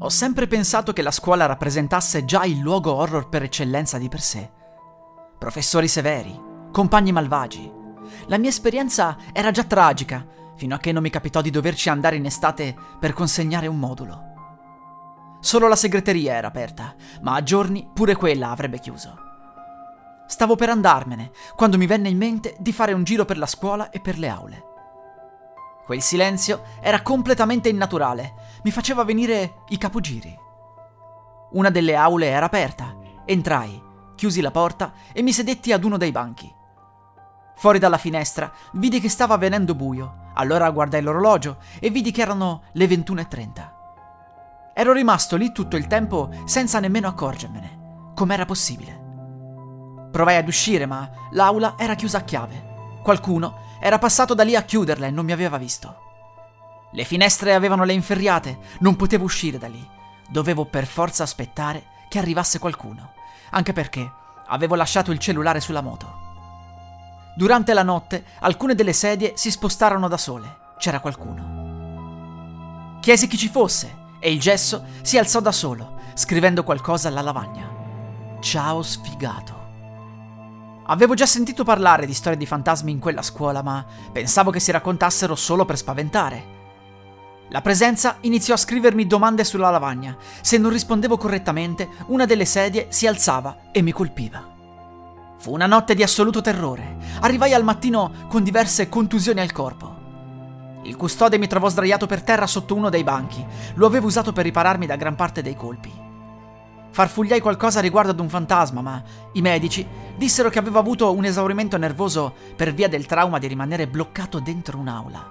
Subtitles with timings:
[0.00, 4.20] Ho sempre pensato che la scuola rappresentasse già il luogo horror per eccellenza di per
[4.20, 4.48] sé.
[5.36, 6.40] Professori severi,
[6.70, 7.68] compagni malvagi.
[8.26, 10.24] La mia esperienza era già tragica,
[10.54, 14.22] fino a che non mi capitò di doverci andare in estate per consegnare un modulo.
[15.40, 19.18] Solo la segreteria era aperta, ma a giorni pure quella avrebbe chiuso.
[20.28, 23.90] Stavo per andarmene, quando mi venne in mente di fare un giro per la scuola
[23.90, 24.62] e per le aule.
[25.88, 30.38] Quel silenzio era completamente innaturale, mi faceva venire i capogiri.
[31.52, 33.82] Una delle aule era aperta, entrai,
[34.14, 36.54] chiusi la porta e mi sedetti ad uno dei banchi.
[37.56, 42.64] Fuori dalla finestra vidi che stava venendo buio, allora guardai l'orologio e vidi che erano
[42.72, 43.70] le 21.30.
[44.74, 48.10] Ero rimasto lì tutto il tempo senza nemmeno accorgermene.
[48.14, 49.06] Com'era possibile?
[50.12, 52.67] Provai ad uscire, ma l'aula era chiusa a chiave.
[53.02, 56.06] Qualcuno era passato da lì a chiuderla e non mi aveva visto.
[56.92, 59.86] Le finestre avevano le inferriate, non potevo uscire da lì.
[60.28, 63.12] Dovevo per forza aspettare che arrivasse qualcuno,
[63.50, 64.10] anche perché
[64.46, 66.26] avevo lasciato il cellulare sulla moto.
[67.36, 70.56] Durante la notte alcune delle sedie si spostarono da sole.
[70.78, 72.96] C'era qualcuno.
[73.00, 77.68] Chiesi chi ci fosse e il gesso si alzò da solo, scrivendo qualcosa alla lavagna.
[78.40, 79.57] Ciao sfigato.
[80.90, 84.70] Avevo già sentito parlare di storie di fantasmi in quella scuola, ma pensavo che si
[84.70, 86.56] raccontassero solo per spaventare.
[87.50, 90.16] La presenza iniziò a scrivermi domande sulla lavagna.
[90.40, 94.42] Se non rispondevo correttamente, una delle sedie si alzava e mi colpiva.
[95.38, 96.96] Fu una notte di assoluto terrore.
[97.20, 99.96] Arrivai al mattino con diverse contusioni al corpo.
[100.84, 103.44] Il custode mi trovò sdraiato per terra sotto uno dei banchi.
[103.74, 105.97] Lo avevo usato per ripararmi da gran parte dei colpi.
[106.98, 109.00] Farfugliai qualcosa riguardo ad un fantasma, ma
[109.34, 109.86] i medici
[110.16, 114.78] dissero che avevo avuto un esaurimento nervoso per via del trauma di rimanere bloccato dentro
[114.78, 115.24] un'aula.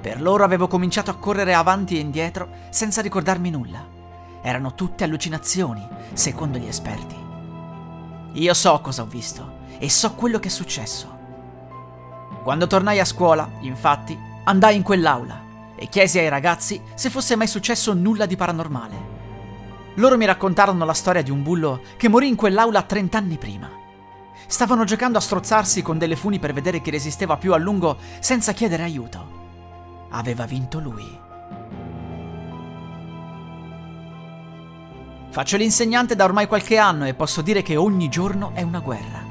[0.00, 3.86] Per loro avevo cominciato a correre avanti e indietro senza ricordarmi nulla.
[4.40, 7.16] Erano tutte allucinazioni, secondo gli esperti.
[8.32, 11.18] Io so cosa ho visto e so quello che è successo.
[12.42, 15.38] Quando tornai a scuola, infatti, andai in quell'aula
[15.76, 19.11] e chiesi ai ragazzi se fosse mai successo nulla di paranormale.
[19.96, 23.70] Loro mi raccontarono la storia di un bullo che morì in quell'aula trent'anni prima.
[24.46, 28.52] Stavano giocando a strozzarsi con delle funi per vedere chi resisteva più a lungo senza
[28.52, 29.40] chiedere aiuto.
[30.10, 31.20] Aveva vinto lui.
[35.30, 39.24] Faccio l'insegnante da ormai qualche anno e posso dire che ogni giorno è una guerra.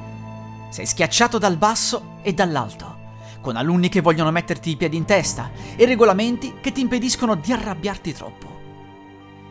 [0.69, 2.97] Sei schiacciato dal basso e dall'alto,
[3.41, 7.51] con alunni che vogliono metterti i piedi in testa e regolamenti che ti impediscono di
[7.51, 8.50] arrabbiarti troppo.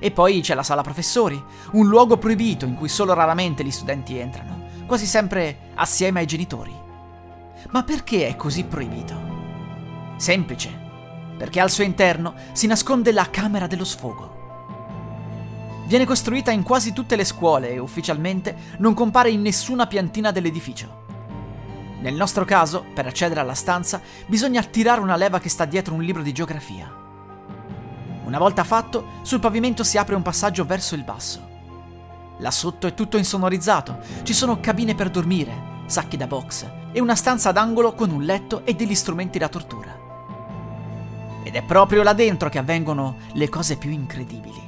[0.00, 1.40] E poi c'è la sala professori,
[1.72, 6.74] un luogo proibito in cui solo raramente gli studenti entrano, quasi sempre assieme ai genitori.
[7.68, 9.14] Ma perché è così proibito?
[10.16, 10.70] Semplice,
[11.36, 14.38] perché al suo interno si nasconde la camera dello sfogo.
[15.86, 21.04] Viene costruita in quasi tutte le scuole e ufficialmente non compare in nessuna piantina dell'edificio.
[22.00, 26.02] Nel nostro caso, per accedere alla stanza, bisogna tirare una leva che sta dietro un
[26.02, 26.99] libro di geografia.
[28.30, 31.48] Una volta fatto, sul pavimento si apre un passaggio verso il basso.
[32.38, 37.16] Là sotto è tutto insonorizzato, ci sono cabine per dormire, sacchi da box e una
[37.16, 39.98] stanza d'angolo con un letto e degli strumenti da tortura.
[41.42, 44.62] Ed è proprio là dentro che avvengono le cose più incredibili.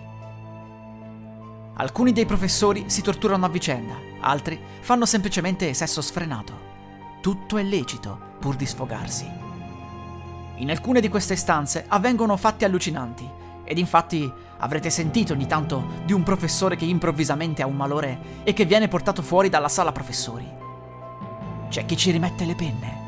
[1.75, 6.53] Alcuni dei professori si torturano a vicenda, altri fanno semplicemente sesso sfrenato.
[7.21, 9.31] Tutto è lecito pur di sfogarsi.
[10.57, 16.13] In alcune di queste stanze avvengono fatti allucinanti ed infatti avrete sentito ogni tanto di
[16.13, 20.49] un professore che improvvisamente ha un malore e che viene portato fuori dalla sala professori.
[21.69, 23.01] C'è chi ci rimette le penne.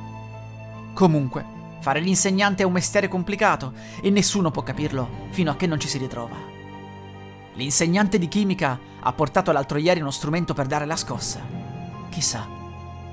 [0.94, 1.44] Comunque,
[1.80, 5.88] fare l'insegnante è un mestiere complicato e nessuno può capirlo fino a che non ci
[5.88, 6.36] si ritrova.
[7.54, 11.40] L'insegnante di chimica ha portato l'altro ieri uno strumento per dare la scossa.
[12.08, 12.48] Chissà,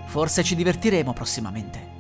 [0.05, 1.90] forse ci divertiremo prossimamente.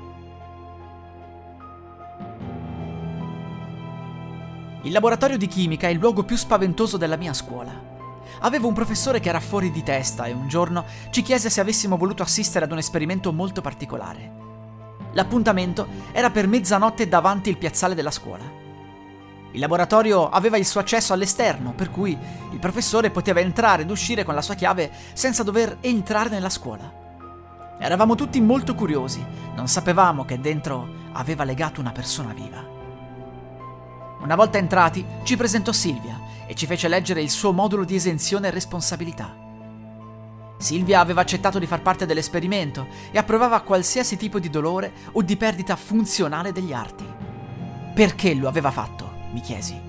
[4.83, 7.71] Il laboratorio di chimica è il luogo più spaventoso della mia scuola.
[8.39, 11.97] Avevo un professore che era fuori di testa e un giorno ci chiese se avessimo
[11.97, 14.31] voluto assistere ad un esperimento molto particolare.
[15.11, 18.43] L'appuntamento era per mezzanotte davanti il piazzale della scuola.
[19.51, 22.17] Il laboratorio aveva il suo accesso all'esterno, per cui
[22.51, 26.91] il professore poteva entrare ed uscire con la sua chiave senza dover entrare nella scuola.
[27.77, 29.23] Eravamo tutti molto curiosi,
[29.53, 32.80] non sapevamo che dentro aveva legato una persona viva.
[34.21, 38.47] Una volta entrati, ci presentò Silvia e ci fece leggere il suo modulo di esenzione
[38.47, 39.35] e responsabilità.
[40.57, 45.35] Silvia aveva accettato di far parte dell'esperimento e approvava qualsiasi tipo di dolore o di
[45.35, 47.05] perdita funzionale degli arti.
[47.93, 49.09] Perché lo aveva fatto?
[49.31, 49.79] mi chiesi.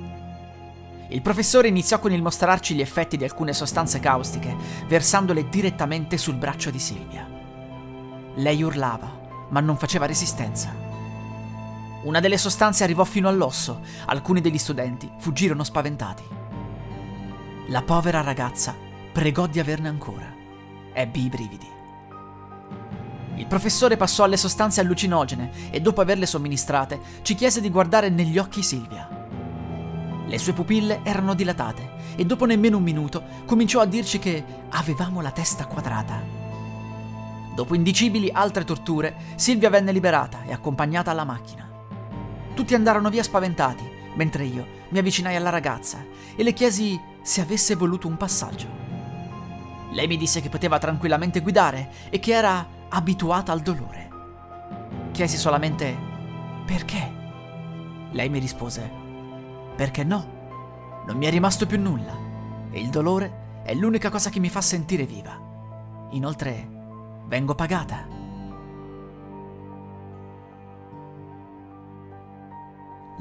[1.08, 4.56] Il professore iniziò con il mostrarci gli effetti di alcune sostanze caustiche,
[4.86, 7.28] versandole direttamente sul braccio di Silvia.
[8.36, 10.81] Lei urlava, ma non faceva resistenza.
[12.02, 16.24] Una delle sostanze arrivò fino all'osso, alcuni degli studenti fuggirono spaventati.
[17.68, 18.74] La povera ragazza
[19.12, 20.34] pregò di averne ancora.
[20.92, 21.70] Ebbi i brividi.
[23.36, 28.36] Il professore passò alle sostanze allucinogene e dopo averle somministrate ci chiese di guardare negli
[28.36, 29.08] occhi Silvia.
[30.26, 35.20] Le sue pupille erano dilatate e dopo nemmeno un minuto cominciò a dirci che avevamo
[35.20, 36.20] la testa quadrata.
[37.54, 41.71] Dopo indicibili altre torture, Silvia venne liberata e accompagnata alla macchina.
[42.54, 46.04] Tutti andarono via spaventati, mentre io mi avvicinai alla ragazza
[46.36, 48.68] e le chiesi se avesse voluto un passaggio.
[49.92, 54.10] Lei mi disse che poteva tranquillamente guidare e che era abituata al dolore.
[55.12, 55.96] Chiesi solamente
[56.66, 57.20] perché.
[58.10, 58.90] Lei mi rispose
[59.74, 60.40] perché no?
[61.06, 62.16] Non mi è rimasto più nulla
[62.70, 65.38] e il dolore è l'unica cosa che mi fa sentire viva.
[66.10, 66.68] Inoltre,
[67.26, 68.11] vengo pagata.